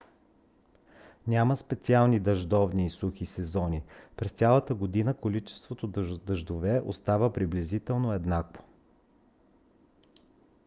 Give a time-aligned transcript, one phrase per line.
[1.27, 3.83] няма специални дъждовни и сухи сезони:
[4.17, 5.87] през цялата година количеството
[6.27, 8.63] дъждове остава приблизително еднакво